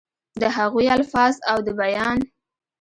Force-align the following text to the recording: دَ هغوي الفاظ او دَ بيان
دَ 0.37 0.43
هغوي 0.43 0.93
الفاظ 0.93 1.35
او 1.49 1.57
دَ 1.59 1.69
بيان 1.69 2.19